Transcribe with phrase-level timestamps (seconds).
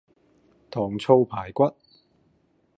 [0.71, 1.75] 糖醋排骨